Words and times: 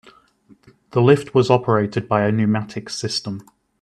The 0.93 0.99
lift 1.03 1.35
was 1.35 1.51
operated 1.51 2.07
by 2.07 2.23
a 2.23 2.31
pneumatic 2.31 2.89
system. 2.89 3.43